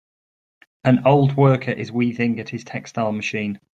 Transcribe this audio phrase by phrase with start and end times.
[0.83, 3.59] An old worker is weaving at his textile machine.